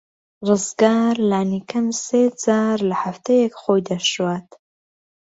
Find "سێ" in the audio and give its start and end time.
2.05-2.23